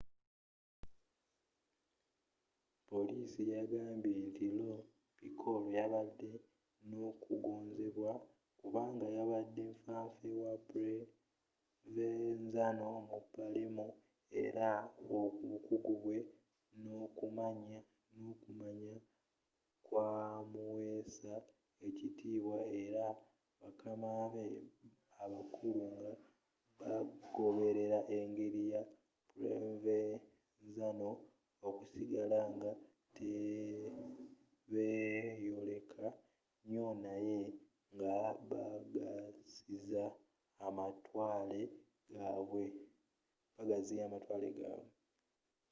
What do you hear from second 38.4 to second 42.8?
bagaziya amatwale gabwe